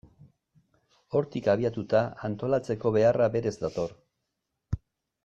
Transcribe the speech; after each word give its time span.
Hortik 1.19 1.49
abiatuta, 1.53 2.01
antolatzeko 2.31 2.93
beharra 2.97 3.29
berez 3.37 3.53
dator. 3.65 3.95